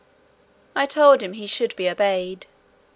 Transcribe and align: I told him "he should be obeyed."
I 0.75 0.87
told 0.87 1.21
him 1.21 1.33
"he 1.33 1.45
should 1.45 1.75
be 1.75 1.87
obeyed." 1.87 2.47